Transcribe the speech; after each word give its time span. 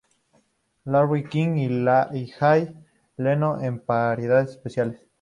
Larry 0.85 1.21
King 1.25 1.57
y 1.57 2.27
Jay 2.31 2.75
Leno 3.17 3.61
en 3.61 3.75
apariciones 3.75 4.49
especiales. 4.49 4.99